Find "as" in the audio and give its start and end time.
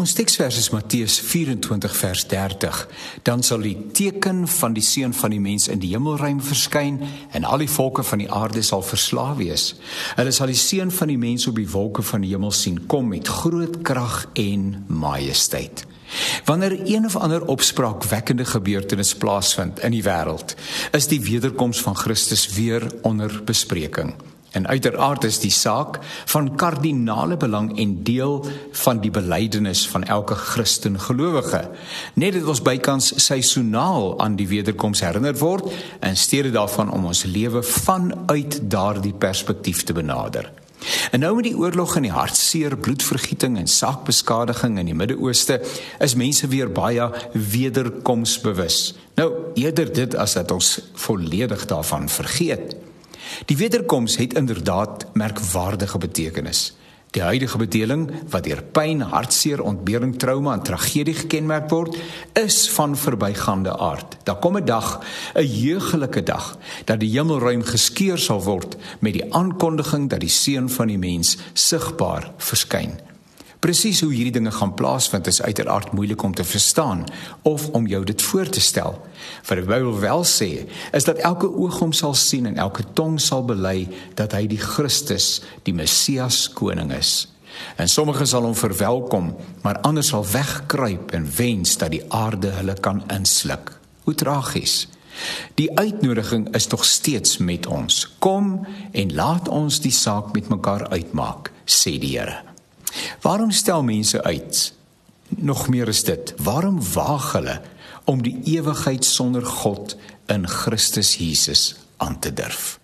50.16-50.38